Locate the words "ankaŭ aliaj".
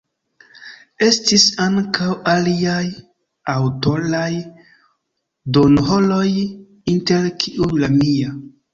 1.65-2.81